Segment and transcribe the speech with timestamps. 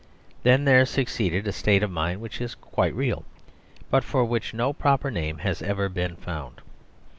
[0.41, 3.23] Then there succeeded a state of mind which is quite real,
[3.91, 6.59] but for which no proper name has ever been found.